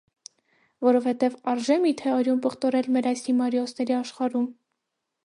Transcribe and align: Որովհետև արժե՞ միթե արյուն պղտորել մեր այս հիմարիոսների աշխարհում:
Որովհետև 0.85 1.35
արժե՞ 1.53 1.77
միթե 1.83 2.09
արյուն 2.15 2.41
պղտորել 2.47 2.89
մեր 2.97 3.11
այս 3.13 3.23
հիմարիոսների 3.29 3.97
աշխարհում: 3.99 4.49